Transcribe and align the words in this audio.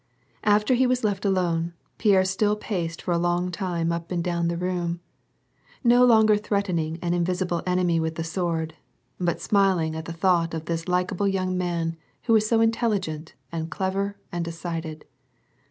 After 0.45 0.73
he 0.73 0.87
was 0.87 1.03
left 1.03 1.25
alone, 1.25 1.73
Pierre 1.99 2.25
still 2.25 2.55
paced 2.55 3.03
for 3.03 3.11
a 3.11 3.19
long 3.19 3.51
time 3.51 3.91
up 3.91 4.09
and 4.11 4.23
down 4.23 4.47
the 4.47 4.57
room, 4.57 4.99
no 5.83 6.03
longer 6.03 6.37
threatening 6.37 6.97
an 7.03 7.13
invisible 7.13 7.61
enemy 7.67 7.99
with 7.99 8.15
the 8.15 8.23
sword, 8.23 8.73
but 9.19 9.39
smiling 9.39 9.95
at 9.95 10.05
the 10.05 10.11
thought 10.13 10.55
of 10.55 10.65
this 10.65 10.87
likeable 10.87 11.27
young 11.27 11.55
man 11.55 11.97
who 12.23 12.33
was 12.33 12.47
so 12.49 12.61
intelligent 12.61 13.35
and 13.51 13.69
clever 13.69 14.17
and 14.31 14.43
decided. 14.43 15.05